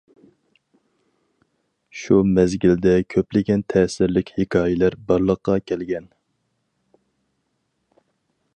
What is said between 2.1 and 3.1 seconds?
مەزگىلدە